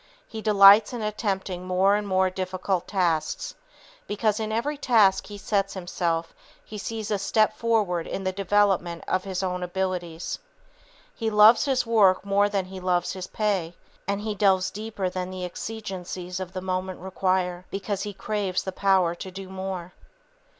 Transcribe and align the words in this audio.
He 0.27 0.41
delights 0.41 0.93
in 0.93 1.03
attempting 1.03 1.67
more 1.67 1.93
and 1.95 2.07
more 2.07 2.31
difficult 2.31 2.87
tasks, 2.87 3.53
because 4.07 4.39
in 4.39 4.51
every 4.51 4.75
task 4.75 5.27
he 5.27 5.37
sets 5.37 5.75
himself 5.75 6.33
he 6.65 6.79
sees 6.79 7.11
a 7.11 7.19
step 7.19 7.55
forward 7.55 8.07
in 8.07 8.23
the 8.23 8.31
development 8.31 9.03
of 9.07 9.25
his 9.25 9.43
own 9.43 9.61
abilities. 9.61 10.39
He 11.13 11.29
loves 11.29 11.65
his 11.65 11.85
work 11.85 12.25
more 12.25 12.49
than 12.49 12.65
he 12.65 12.79
loves 12.79 13.13
his 13.13 13.27
pay, 13.27 13.75
and 14.07 14.19
he 14.21 14.33
delves 14.33 14.71
deeper 14.71 15.07
than 15.07 15.29
the 15.29 15.45
exigencies 15.45 16.39
of 16.39 16.53
the 16.53 16.61
moment 16.61 16.99
require, 16.99 17.65
because 17.69 18.01
he 18.01 18.11
craves 18.11 18.63
the 18.63 18.71
power 18.71 19.13
to 19.13 19.29
do 19.29 19.49
more. 19.49 19.93